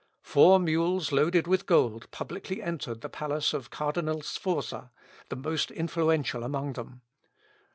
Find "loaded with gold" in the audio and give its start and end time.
1.11-2.09